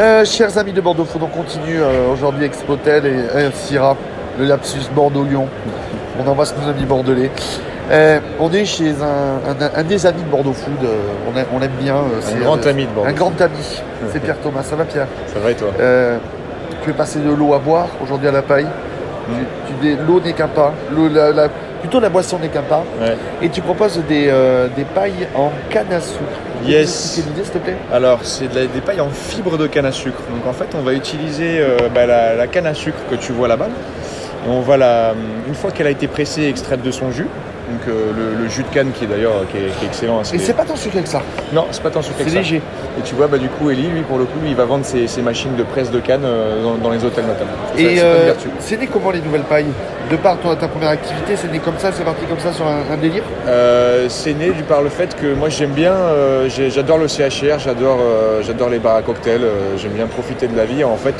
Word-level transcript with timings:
Euh, 0.00 0.24
chers 0.24 0.56
amis 0.56 0.72
de 0.72 0.80
Bordeaux 0.80 1.04
Food, 1.04 1.22
on 1.22 1.26
continue 1.26 1.78
euh, 1.80 2.10
aujourd'hui 2.12 2.44
Expotel 2.46 3.04
et 3.04 3.10
euh, 3.36 3.50
Syrah, 3.52 3.96
le 4.38 4.46
lapsus 4.46 4.80
Bordeaux-Lyon. 4.94 5.46
On 6.24 6.28
embrasse 6.30 6.54
nos 6.62 6.70
amis 6.70 6.84
bordelais. 6.86 7.30
Euh, 7.90 8.18
on 8.38 8.50
est 8.52 8.64
chez 8.64 8.90
un, 9.02 9.50
un- 9.50 9.70
un 9.80 9.82
des 9.84 10.06
amis 10.06 10.22
de 10.22 10.28
Bordeaux 10.28 10.52
Food, 10.54 10.88
on, 11.28 11.36
a- 11.38 11.42
on 11.54 11.60
aime 11.60 11.70
bien. 11.78 11.96
c'est, 12.20 12.38
grand 12.38 12.64
ami 12.66 12.86
de 12.86 12.90
Bordeaux 12.92 13.10
Un 13.10 13.12
grand 13.12 13.40
ami, 13.40 13.82
c'est 14.12 14.20
Pierre 14.20 14.38
Thomas. 14.40 14.62
Ça 14.62 14.76
va 14.76 14.84
Pierre? 14.84 15.06
Ça 15.34 15.38
va 15.40 15.50
et 15.50 15.54
toi? 15.54 15.68
Tu 16.82 16.90
es 16.90 16.92
passé 16.94 17.18
de 17.18 17.30
l'eau 17.30 17.52
à 17.52 17.58
boire 17.58 17.88
aujourd'hui 18.02 18.28
à 18.28 18.32
la 18.32 18.42
paille. 18.42 18.66
Tu- 19.28 19.44
tu 19.66 19.72
dis, 19.82 19.96
l'eau 20.08 20.20
n'est 20.20 20.32
qu'un 20.32 20.48
pas, 20.48 20.72
l'eau- 20.96 21.08
la- 21.08 21.30
la- 21.30 21.48
plutôt 21.80 22.00
la 22.00 22.08
boisson 22.08 22.38
n'est 22.38 22.48
qu'un 22.48 22.62
pas. 22.62 22.84
Ouais. 23.00 23.16
Et 23.42 23.48
tu 23.48 23.60
proposes 23.60 24.00
des, 24.08 24.28
euh, 24.28 24.68
des 24.76 24.84
pailles 24.84 25.26
en 25.34 25.50
canne 25.70 25.92
à 25.92 26.00
sucre. 26.00 26.20
Yes. 26.66 27.16
l'idée 27.26 27.42
s'il 27.42 27.52
te 27.54 27.58
plaît? 27.58 27.76
Alors, 27.92 28.18
c'est 28.22 28.48
de 28.48 28.54
la- 28.54 28.66
des 28.66 28.80
pailles 28.80 29.00
en 29.00 29.08
fibre 29.08 29.56
de 29.56 29.66
canne 29.66 29.86
à 29.86 29.92
sucre. 29.92 30.20
Donc, 30.30 30.46
en 30.46 30.52
fait, 30.52 30.68
on 30.78 30.82
va 30.82 30.92
utiliser 30.92 31.58
euh, 31.60 31.88
bah, 31.94 32.04
la, 32.06 32.34
la 32.34 32.46
canne 32.46 32.66
à 32.66 32.74
sucre 32.74 32.98
que 33.10 33.14
tu 33.16 33.32
vois 33.32 33.48
là-bas. 33.48 33.68
Et 34.46 34.50
on 34.50 34.60
va 34.60 34.76
la, 34.76 35.14
une 35.48 35.54
fois 35.54 35.70
qu'elle 35.70 35.86
a 35.86 35.90
été 35.90 36.06
pressée 36.06 36.42
et 36.42 36.48
extraite 36.48 36.82
de 36.82 36.90
son 36.90 37.10
jus, 37.10 37.26
donc 37.70 37.80
euh, 37.88 38.12
le, 38.36 38.42
le 38.44 38.48
jus 38.50 38.62
de 38.62 38.68
canne 38.68 38.90
qui 38.92 39.04
est 39.04 39.06
d'ailleurs 39.06 39.32
euh, 39.32 39.44
qui 39.50 39.58
est, 39.58 39.70
qui 39.78 39.84
est 39.84 39.88
excellent. 39.88 40.18
hein, 40.18 40.22
Et 40.22 40.24
c'est- 40.24 40.38
c'est 40.38 40.52
pas 40.54 40.64
tant 40.64 40.76
sucré 40.76 41.02
que 41.02 41.08
ça, 41.08 41.22
Non, 41.52 41.66
c'est 41.70 41.82
pas 41.82 41.90
tant 41.90 42.02
sucré 42.02 42.24
que 42.24 42.30
c'est 42.30 42.36
ça. 42.36 42.42
léger. 42.42 42.60
Et 42.98 43.02
tu 43.02 43.14
vois, 43.14 43.26
bah, 43.28 43.38
du 43.38 43.48
coup, 43.48 43.70
Eli, 43.70 43.86
lui, 43.88 44.02
pour 44.02 44.18
le 44.18 44.24
coup, 44.24 44.38
il 44.44 44.54
va 44.56 44.64
vendre 44.64 44.84
ses, 44.84 45.06
ses 45.06 45.22
machines 45.22 45.54
de 45.56 45.62
presse 45.62 45.90
de 45.90 46.00
canne 46.00 46.24
euh, 46.24 46.62
dans, 46.62 46.74
dans 46.74 46.90
les 46.90 47.04
hôtels 47.04 47.24
notamment. 47.26 47.50
C'est- 47.76 47.82
Et 47.82 47.96
c'est 47.96 48.34
c'est 48.58 48.76
né 48.80 48.86
comment 48.86 49.10
les 49.10 49.20
nouvelles 49.20 49.42
pailles? 49.42 49.66
De 50.10 50.16
par 50.16 50.38
ton- 50.40 50.56
ta 50.56 50.66
première 50.66 50.88
activité, 50.90 51.36
c'est 51.36 51.50
né 51.52 51.60
comme 51.60 51.78
ça, 51.78 51.92
c'est 51.92 52.02
parti 52.04 52.24
comme 52.26 52.40
ça 52.40 52.52
sur 52.52 52.66
un, 52.66 52.80
un 52.92 52.96
délire? 52.96 53.22
C'est 54.08 54.34
né 54.34 54.50
du 54.50 54.62
par 54.64 54.82
le 54.82 54.88
fait 54.88 55.14
que 55.14 55.32
moi 55.34 55.48
j'aime 55.48 55.70
bien, 55.70 55.94
j'adore 56.48 56.98
le 56.98 57.06
CHR, 57.06 57.58
j'adore 57.58 57.98
j'adore 58.42 58.68
les 58.70 58.78
bars 58.80 58.96
à 58.96 59.02
cocktails, 59.02 59.42
j'aime 59.76 59.92
bien 59.92 60.06
profiter 60.06 60.48
de 60.48 60.56
la 60.56 60.64
vie. 60.64 60.82
En 60.82 60.96
fait, 60.96 61.14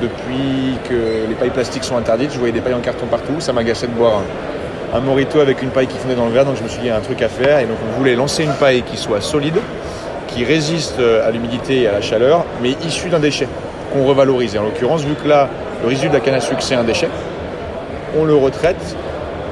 depuis 0.00 0.78
que 0.88 1.28
les 1.28 1.34
pailles 1.34 1.50
plastiques 1.50 1.84
sont 1.84 1.96
interdites, 1.96 2.32
je 2.32 2.38
voyais 2.38 2.52
des 2.52 2.60
pailles 2.60 2.74
en 2.74 2.80
carton 2.80 3.06
partout, 3.06 3.40
ça 3.40 3.52
m'agaçait 3.52 3.86
de 3.88 3.92
boire 3.92 4.18
un, 4.18 4.22
un 4.94 5.00
mojito 5.00 5.40
avec 5.40 5.62
une 5.62 5.70
paille 5.70 5.86
qui 5.86 5.98
fondait 5.98 6.14
dans 6.14 6.26
le 6.26 6.32
verre, 6.32 6.44
donc 6.44 6.56
je 6.56 6.62
me 6.62 6.68
suis 6.68 6.80
dit 6.80 6.86
il 6.86 6.88
y 6.88 6.92
a 6.92 6.96
un 6.96 7.00
truc 7.00 7.22
à 7.22 7.28
faire 7.28 7.58
et 7.60 7.64
donc 7.64 7.76
on 7.92 7.98
voulait 7.98 8.14
lancer 8.16 8.42
une 8.44 8.52
paille 8.54 8.82
qui 8.82 8.96
soit 8.96 9.20
solide, 9.20 9.58
qui 10.28 10.44
résiste 10.44 10.98
euh, 10.98 11.26
à 11.26 11.30
l'humidité 11.30 11.82
et 11.82 11.88
à 11.88 11.92
la 11.92 12.00
chaleur, 12.00 12.44
mais 12.62 12.70
issue 12.86 13.08
d'un 13.08 13.20
déchet 13.20 13.48
qu'on 13.92 14.04
revalorise. 14.04 14.54
Et 14.54 14.58
en 14.58 14.64
l'occurrence, 14.64 15.02
vu 15.02 15.14
que 15.14 15.28
là 15.28 15.48
le 15.82 15.88
résidu 15.88 16.08
de 16.08 16.14
la 16.14 16.20
canne 16.20 16.34
à 16.34 16.40
sucre 16.40 16.62
c'est 16.62 16.74
un 16.74 16.84
déchet, 16.84 17.08
on 18.18 18.24
le 18.24 18.34
retraite 18.34 18.96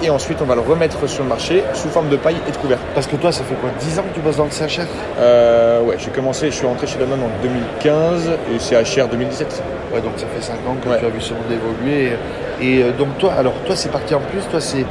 et 0.03 0.11
ensuite 0.11 0.39
on 0.41 0.45
va 0.45 0.55
le 0.55 0.61
remettre 0.61 1.09
sur 1.09 1.23
le 1.25 1.29
marché 1.29 1.63
sous 1.75 1.89
forme 1.89 2.09
de 2.09 2.17
paille 2.17 2.37
et 2.49 2.53
de 2.53 2.57
couvercle. 2.57 2.85
Parce 2.95 3.07
que 3.09 3.17
toi, 3.17 3.33
ça 3.33 3.43
fait 3.43 3.55
quoi 3.57 3.71
10 3.81 3.99
ans 3.99 4.03
que 4.09 4.15
tu 4.15 4.21
bosses 4.21 4.37
dans 4.37 4.45
le 4.45 4.51
CHR 4.51 4.83
Euh, 5.19 5.83
ouais, 5.83 5.97
j'ai 5.99 6.11
commencé, 6.11 6.47
je 6.51 6.55
suis 6.57 6.67
rentré 6.67 6.87
chez 6.87 6.99
Danone 6.99 7.21
en 7.21 7.43
2015 7.43 8.29
et 8.55 8.59
c'est 8.61 8.77
HR 8.77 9.09
2017. 9.09 9.61
Ouais, 9.93 10.01
donc 10.01 10.13
ça 10.17 10.27
fait 10.27 10.41
5 10.43 10.53
ans 10.69 10.77
que 10.83 10.89
Ouais. 10.89 10.99
tu 11.01 11.05
as 11.05 11.09
vu 11.09 11.21
ce 11.21 11.33
monde 11.33 11.43
évoluer. 11.51 12.13
Et 12.61 12.83
euh, 12.85 12.93
donc 12.93 13.19
toi, 13.19 13.33
alors 13.39 13.55
toi, 13.67 13.75
c'est 13.75 13.91
parti 13.91 14.15
en 14.15 14.21
plus, 14.21 14.43
toi, 14.51 14.61
c'est. 14.61 14.85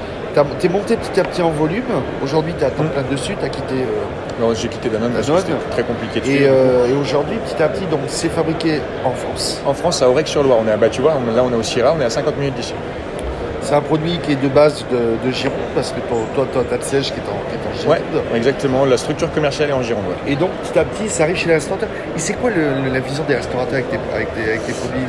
T'as- 0.44 0.46
T'es 0.60 0.70
monté 0.70 0.96
petit 0.98 1.20
à 1.20 1.24
petit 1.24 1.42
en 1.42 1.50
volume. 1.50 1.84
Aujourd'hui, 2.24 2.54
tu 2.58 2.64
es 2.64 2.68
à 2.68 2.70
temps 2.70 2.84
Mm. 2.84 2.90
plein 2.90 3.04
dessus, 3.12 3.36
tu 3.40 3.46
as 3.46 3.50
quitté. 3.50 3.76
euh, 3.76 4.40
Non, 4.42 4.54
j'ai 4.54 4.68
quitté 4.68 4.90
Danone 4.90 5.12
parce 5.14 5.28
que 5.28 5.38
c'était 5.40 5.54
très 5.72 5.84
compliqué 5.84 6.20
de 6.22 6.26
et 6.28 6.48
euh, 6.48 6.88
et 6.88 6.94
aujourd'hui, 6.94 7.38
petit 7.38 7.62
à 7.62 7.68
petit, 7.70 7.86
donc 7.88 8.02
c'est 8.08 8.30
fabriqué 8.30 8.80
en 9.04 9.12
France. 9.12 9.60
En 9.66 9.74
France, 9.74 10.02
à 10.04 10.10
Aurec-sur-Loire, 10.10 10.60
on 10.64 10.68
est 10.68 10.72
à, 10.72 10.78
bah, 10.78 10.90
tu 10.90 11.02
vois, 11.02 11.14
on- 11.18 11.36
là 11.36 11.44
on 11.44 11.52
est 11.52 11.56
au 11.60 11.64
Syrah, 11.64 11.96
on 11.98 12.02
est 12.02 12.06
à 12.06 12.10
50 12.12 12.38
minutes 12.38 12.54
d'ici. 12.56 12.74
C'est 13.62 13.74
un 13.74 13.82
produit 13.82 14.18
qui 14.20 14.32
est 14.34 14.42
de 14.42 14.48
base 14.48 14.86
de, 14.92 15.28
de 15.28 15.32
Gironde, 15.34 15.58
parce 15.76 15.92
que 15.92 16.00
ton- 16.02 16.24
toi, 16.36 16.46
tu 16.52 16.58
as 16.74 16.78
le 16.78 16.84
siège 16.84 17.08
qui 17.12 17.20
est 17.20 17.28
en, 17.28 17.42
qui 17.50 17.56
est 17.56 17.88
en 17.88 17.90
Ouais, 17.92 17.98
Gironde. 17.98 18.24
exactement, 18.36 18.86
la 18.86 18.96
structure 18.98 19.30
commerciale 19.34 19.72
est 19.72 19.74
en 19.74 19.82
Gironde. 19.82 20.06
ouais. 20.08 20.32
Et 20.32 20.36
donc, 20.38 20.52
petit 20.64 20.78
à 20.80 20.86
petit, 20.86 21.10
ça 21.10 21.24
arrive 21.24 21.36
chez 21.36 21.48
les 21.48 21.56
restaurateurs. 21.56 21.90
Et 22.16 22.20
c'est 22.20 22.34
quoi 22.34 22.50
le- 22.52 22.86
le- 22.86 22.94
la 22.94 23.00
vision 23.02 23.24
des 23.28 23.36
restaurateurs 23.36 23.74
avec 23.74 23.90
tes, 23.90 23.98
avec 24.16 24.34
tes, 24.36 24.50
avec 24.52 24.66
tes 24.68 24.72
produits? 24.74 25.02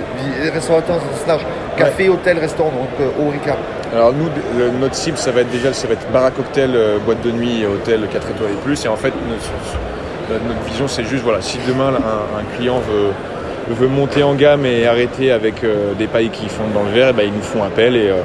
Les 0.43 0.51
restaurateurs, 0.51 0.97
c'est 1.15 1.29
large. 1.29 1.45
Café, 1.77 2.09
hôtel, 2.09 2.39
restaurant, 2.39 2.71
donc 2.71 2.89
euh, 3.01 3.27
Orica. 3.29 3.57
Alors 3.95 4.13
nous, 4.13 4.27
le- 4.59 4.71
notre 4.81 4.95
cible, 4.95 5.17
ça 5.19 5.31
va 5.31 5.41
être 5.41 5.51
déjà, 5.51 5.73
ça 5.73 5.87
va 5.87 5.95
être 5.95 6.11
bar 6.13 6.25
à 6.25 6.31
cocktail, 6.31 6.71
euh, 6.75 6.99
boîte 6.99 7.23
de 7.23 7.31
nuit, 7.31 7.65
hôtel 7.67 8.01
4 8.13 8.31
étoiles 8.31 8.51
et 8.53 8.63
plus. 8.65 8.85
Et 8.85 8.89
en 8.89 8.97
fait, 8.97 9.13
notre, 9.29 10.43
notre 10.47 10.61
vision, 10.71 10.87
c'est 10.89 11.05
juste, 11.05 11.23
voilà, 11.25 11.41
si 11.41 11.59
demain 11.67 11.89
un, 11.95 12.39
un 12.41 12.57
client 12.57 12.81
veut, 12.81 13.75
veut 13.75 13.89
monter 13.89 14.23
en 14.23 14.35
gamme 14.35 14.67
et 14.67 14.87
arrêter 14.87 15.31
avec 15.33 15.65
euh, 15.65 15.95
des 15.99 16.07
pailles 16.07 16.29
qui 16.31 16.49
fondent 16.49 16.73
dans 16.75 16.83
le 16.85 16.91
verre, 16.91 17.09
eh 17.11 17.13
ben, 17.15 17.23
ils 17.27 17.33
nous 17.33 17.43
font 17.43 17.63
appel. 17.63 17.97
Et 17.97 18.09
euh, 18.11 18.17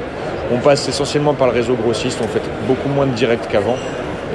on 0.52 0.58
passe 0.58 0.86
essentiellement 0.88 1.32
par 1.32 1.46
le 1.48 1.54
réseau 1.54 1.74
grossiste, 1.74 2.18
on 2.22 2.28
fait 2.28 2.42
beaucoup 2.68 2.88
moins 2.90 3.06
de 3.06 3.12
direct 3.12 3.46
qu'avant. 3.50 3.76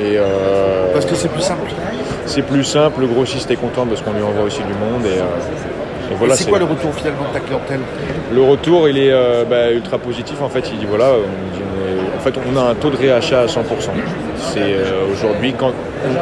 Et 0.02 0.18
euh, 0.18 0.92
Parce 0.94 1.06
que 1.06 1.14
c'est 1.14 1.28
plus 1.32 1.42
simple. 1.42 1.70
c'est 2.26 2.42
plus 2.42 2.64
simple, 2.64 3.02
le 3.02 3.08
grossiste 3.08 3.52
est 3.52 3.56
content 3.58 3.86
parce 3.86 4.02
qu'on 4.02 4.14
lui 4.14 4.24
envoie 4.24 4.44
aussi 4.46 4.62
du 4.64 4.74
monde. 4.74 5.06
Euh, 5.06 5.20
et 5.20 5.89
voilà, 6.18 6.36
c'est 6.36 6.50
quoi 6.50 6.60
le 6.60 6.66
retour 6.66 6.94
finalement 6.94 7.28
de 7.28 7.34
ta 7.34 7.40
clientèle 7.40 7.80
le 8.32 8.44
retour, 8.44 8.88
il 8.88 8.98
est 8.98 9.12
euh, 9.12 9.44
bah, 9.44 9.72
ultra 9.72 9.98
positif. 9.98 10.42
En 10.42 10.50
fait, 10.50 10.70
il 10.72 10.78
dit 10.78 10.86
voilà, 10.88 11.12
on 11.14 12.18
en 12.18 12.22
fait, 12.22 12.34
on 12.52 12.58
a 12.58 12.72
un 12.72 12.76
taux 12.76 12.90
de 12.90 12.98
réachat 12.98 13.42
à 13.42 13.46
100%. 13.46 13.60
C'est 14.38 14.60
euh, 14.60 15.12
aujourd'hui, 15.12 15.54
quand 15.58 15.72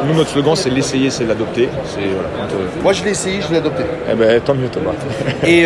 nous 0.06 0.14
notre 0.14 0.30
slogan, 0.30 0.56
c'est 0.56 0.70
l'essayer, 0.70 1.10
c'est 1.10 1.26
l'adopter. 1.26 1.68
C'est 1.86 2.02
voilà, 2.02 2.30
euh, 2.54 2.68
Moi, 2.84 2.94
je 2.94 3.04
l'ai 3.04 3.12
essayé, 3.12 3.42
je 3.42 3.52
l'ai 3.52 3.58
adopté. 3.58 3.84
eh 4.10 4.16
ben, 4.16 4.40
tant 4.42 4.54
mieux 4.54 4.70
Thomas. 4.70 4.92
Et 5.46 5.66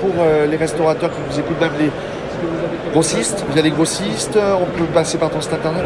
pour 0.00 0.24
les 0.50 0.56
restaurateurs 0.56 1.10
qui 1.10 1.18
nous 1.28 1.40
écoutent, 1.40 1.60
même 1.60 1.72
les 1.78 1.90
grossistes, 2.92 3.44
via 3.52 3.62
les 3.62 3.70
grossistes, 3.70 4.38
on 4.38 4.78
peut 4.78 4.84
passer 4.94 5.18
par 5.18 5.30
ton 5.30 5.40
site 5.40 5.52
internet? 5.54 5.84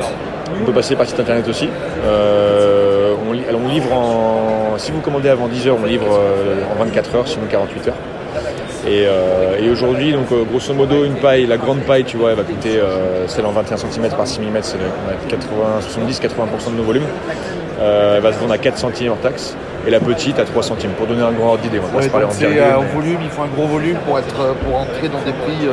On 0.61 0.65
peut 0.65 0.73
passer 0.73 0.97
par 0.97 1.07
site 1.07 1.21
internet 1.21 1.49
aussi. 1.49 1.69
Euh, 2.05 2.96
on, 3.29 3.33
li- 3.33 3.45
alors, 3.49 3.61
on 3.65 3.69
livre 3.69 3.93
en, 3.93 4.79
si 4.79 4.91
vous 4.93 5.01
commandez 5.01 5.29
avant 5.29 5.49
10 5.49 5.69
heures, 5.69 5.77
on 5.83 5.87
livre 5.87 6.07
euh, 6.13 6.57
en 6.75 6.85
24 6.85 7.15
heures, 7.17 7.29
sinon 7.29 7.45
48 7.51 7.89
heures. 7.89 7.95
Et, 8.87 9.05
euh, 9.07 9.57
et 9.61 9.69
aujourd'hui, 9.69 10.13
donc 10.13 10.31
euh, 10.31 10.45
grosso 10.45 10.73
modo, 10.73 11.05
une 11.05 11.15
paille, 11.17 11.47
la 11.47 11.57
grande 11.57 11.81
paille, 11.81 12.05
tu 12.05 12.17
vois, 12.17 12.31
elle 12.31 12.37
va 12.37 12.45
coûter 12.45 12.77
euh, 12.79 13.27
celle 13.27 13.45
en 13.47 13.51
21 13.51 13.77
cm 13.79 14.09
par 14.11 14.27
6 14.27 14.41
mm, 14.41 14.59
c'est 14.63 14.77
on 14.79 15.67
a 15.67 15.81
70-80% 16.11 16.73
de 16.73 16.77
nos 16.77 16.83
volumes. 16.85 17.03
Euh, 17.81 18.17
elle 18.17 18.23
va 18.23 18.33
se 18.33 18.39
vendre 18.39 18.53
à 18.53 18.59
4 18.59 18.79
centimes 18.79 19.11
hors 19.11 19.19
taxe. 19.19 19.57
Et 19.87 19.91
la 19.91 20.01
petite 20.01 20.39
à 20.39 20.45
3 20.45 20.63
centimes. 20.63 20.91
Pour 20.93 21.07
donner 21.07 21.23
un 21.23 21.31
grand 21.33 21.51
ordre 21.51 21.63
d'idée, 21.63 21.79
on 21.79 21.87
va 21.93 21.99
Ouais, 21.99 22.05
se 22.05 22.09
parler 22.09 22.27
en 22.27 22.31
c'est 22.31 22.47
virgule, 22.47 22.63
en 22.77 22.81
mais- 22.83 22.87
volume, 22.95 23.19
il 23.23 23.29
faut 23.31 23.43
un 23.43 23.47
gros 23.55 23.67
volume 23.67 23.97
pour, 24.07 24.19
être, 24.19 24.55
pour 24.65 24.77
entrer 24.79 25.09
dans 25.09 25.21
des 25.21 25.33
prix 25.33 25.69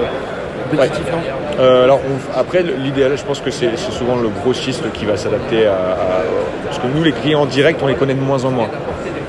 non 0.73 1.19
Euh, 1.59 1.83
alors 1.83 1.99
on- 1.99 2.39
après 2.39 2.63
l'idéal 2.63 3.11
je 3.15 3.23
pense 3.23 3.39
que 3.39 3.51
c'est 3.51 3.75
souvent 3.77 4.15
le 4.15 4.29
grossiste 4.29 4.91
qui 4.93 5.05
va 5.05 5.17
s'adapter 5.17 5.67
à, 5.67 5.73
à- 5.73 6.23
parce 6.65 6.79
que 6.79 6.87
nous 6.87 7.03
les 7.03 7.11
clients 7.11 7.41
en 7.41 7.45
direct 7.45 7.79
on 7.83 7.87
les 7.87 7.95
connaît 7.95 8.15
de 8.15 8.21
moins 8.21 8.43
en 8.45 8.51
moins. 8.51 8.67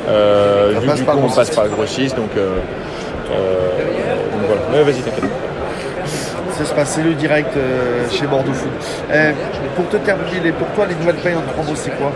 Euh, 0.08 0.72
vu 0.80 0.88
du 0.88 1.04
coup 1.04 1.10
on 1.16 1.20
passe 1.22 1.34
grossiste. 1.34 1.54
par 1.54 1.64
le 1.64 1.70
grossiste 1.70 2.16
donc, 2.16 2.30
euh, 2.36 2.56
euh, 3.32 3.36
donc 4.32 4.42
voilà. 4.46 4.62
Ouais, 4.78 4.82
vas-y 4.90 5.02
t'inquiète. 5.02 5.24
Ça 6.52 6.64
se 6.64 6.72
passe, 6.72 6.90
c'est 6.90 7.02
le 7.02 7.14
direct 7.14 7.56
euh, 7.56 8.04
chez 8.10 8.26
Bordeaux 8.26 8.52
Food. 8.52 8.70
Euh, 9.10 9.32
pour 9.74 9.88
te 9.88 9.96
terminer, 9.96 10.38
les- 10.44 10.52
pour 10.52 10.68
toi, 10.68 10.86
les 10.88 10.94
nouvelles 10.94 11.16
payes 11.16 11.34
en 11.34 11.40
trois 11.52 11.64
mots, 11.64 11.74
c'est 11.74 11.90
quoi? 11.98 12.12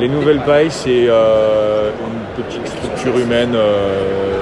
Les 0.00 0.08
nouvelles 0.08 0.40
pailles 0.40 0.70
c'est 0.70 1.06
euh, 1.08 1.90
une 1.90 2.44
petite 2.44 2.66
structure 2.66 3.18
humaine 3.18 3.54
euh, 3.54 4.38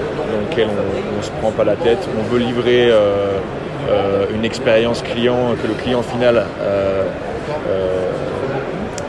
laquelle 0.55 0.69
on, 0.69 1.19
on 1.19 1.23
se 1.23 1.31
prend 1.41 1.51
pas 1.51 1.65
la 1.65 1.77
tête 1.77 2.09
on 2.19 2.23
veut 2.33 2.39
livrer 2.39 2.89
euh, 2.91 3.39
euh, 3.91 4.25
une 4.35 4.45
expérience 4.45 5.03
client 5.03 5.55
que 5.61 5.67
le 5.67 5.75
client 5.75 6.03
final 6.03 6.45
euh, 6.63 7.05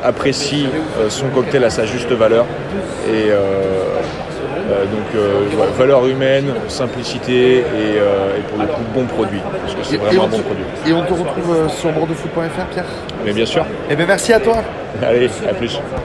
apprécie 0.03 0.67
son 1.09 1.27
cocktail 1.29 1.63
à 1.63 1.69
sa 1.69 1.85
juste 1.85 2.11
valeur. 2.11 2.45
Et 3.07 3.29
euh, 3.31 3.43
donc, 4.85 5.15
euh, 5.15 5.45
valeur 5.77 6.05
humaine, 6.07 6.53
simplicité 6.67 7.59
et, 7.59 7.63
euh, 7.97 8.37
et 8.37 8.41
pour 8.41 8.59
le 8.59 8.67
coup, 8.67 8.81
bon 8.93 9.05
produit. 9.05 9.39
Parce 9.61 9.73
que 9.75 9.83
c'est 9.83 9.95
Et- 9.95 9.97
et 9.97 9.99
vraiment 9.99 10.23
on 10.23 10.25
un 10.25 10.29
bon 10.29 10.37
te- 10.37 10.43
produit. 10.43 10.63
Et 10.87 10.93
on 10.93 11.01
te 11.03 11.13
retrouve 11.13 11.69
sur 11.69 11.91
bordeauxfoot.fr, 11.91 12.65
Pierre? 12.71 12.85
Mais 13.25 13.33
bien 13.33 13.45
sûr, 13.45 13.65
Eh 13.89 13.95
bien, 13.95 14.05
merci 14.05 14.33
à 14.33 14.39
toi 14.39 14.57
allez, 15.01 15.29
à 15.49 15.53
plus. 15.53 15.79